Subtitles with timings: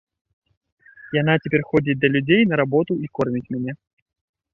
[1.17, 3.71] Яна цяпер ходзіць да людзей на работу і корміць мяне.